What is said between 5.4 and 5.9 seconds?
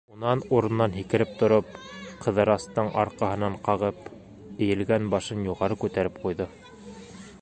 юғары